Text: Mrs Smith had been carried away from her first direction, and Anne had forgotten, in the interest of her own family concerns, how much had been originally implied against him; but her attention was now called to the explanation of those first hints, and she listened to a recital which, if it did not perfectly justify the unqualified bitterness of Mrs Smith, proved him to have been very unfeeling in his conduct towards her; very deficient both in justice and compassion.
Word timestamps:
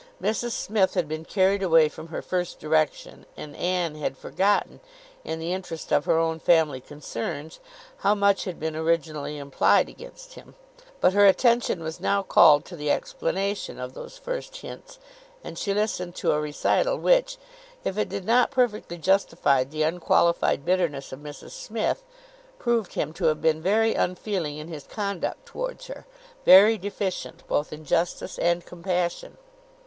Mrs 0.19 0.53
Smith 0.53 0.95
had 0.95 1.07
been 1.07 1.25
carried 1.25 1.61
away 1.61 1.87
from 1.87 2.07
her 2.07 2.23
first 2.23 2.59
direction, 2.59 3.27
and 3.37 3.55
Anne 3.55 3.93
had 3.93 4.17
forgotten, 4.17 4.79
in 5.23 5.37
the 5.37 5.53
interest 5.53 5.91
of 5.93 6.05
her 6.05 6.17
own 6.17 6.39
family 6.39 6.81
concerns, 6.81 7.59
how 7.97 8.15
much 8.15 8.45
had 8.45 8.59
been 8.59 8.75
originally 8.75 9.37
implied 9.37 9.89
against 9.89 10.33
him; 10.33 10.55
but 10.99 11.13
her 11.13 11.27
attention 11.27 11.83
was 11.83 11.99
now 11.99 12.23
called 12.23 12.65
to 12.65 12.75
the 12.75 12.89
explanation 12.89 13.77
of 13.79 13.93
those 13.93 14.17
first 14.17 14.55
hints, 14.55 14.97
and 15.43 15.59
she 15.59 15.71
listened 15.71 16.15
to 16.15 16.31
a 16.31 16.41
recital 16.41 16.97
which, 16.97 17.37
if 17.83 17.95
it 17.95 18.09
did 18.09 18.25
not 18.25 18.49
perfectly 18.49 18.97
justify 18.97 19.63
the 19.63 19.83
unqualified 19.83 20.65
bitterness 20.65 21.11
of 21.11 21.19
Mrs 21.19 21.51
Smith, 21.51 22.03
proved 22.57 22.93
him 22.95 23.13
to 23.13 23.25
have 23.25 23.39
been 23.39 23.61
very 23.61 23.93
unfeeling 23.93 24.57
in 24.57 24.67
his 24.67 24.85
conduct 24.87 25.45
towards 25.45 25.85
her; 25.85 26.07
very 26.43 26.75
deficient 26.75 27.47
both 27.47 27.71
in 27.71 27.85
justice 27.85 28.39
and 28.39 28.65
compassion. 28.65 29.37